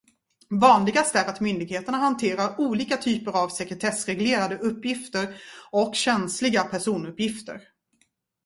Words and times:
Vanligast 0.49 1.15
är 1.15 1.25
att 1.29 1.39
myndigheterna 1.39 1.97
hanterar 1.97 2.59
olika 2.61 2.97
typer 2.97 3.31
av 3.31 3.49
sekretessreglerade 3.49 4.57
uppgifter 4.57 5.37
och 5.71 5.95
känsliga 5.95 6.63
personuppgifter. 6.63 7.61